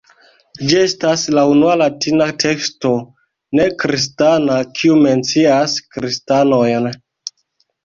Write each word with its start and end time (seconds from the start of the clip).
Ĝi 0.69 0.77
estas 0.83 1.25
la 1.37 1.43
unua 1.51 1.75
Latina 1.81 2.27
teksto 2.45 2.93
ne-kristana, 3.61 4.57
kiu 4.81 4.99
mencias 5.05 5.79
kristanojn. 5.95 6.93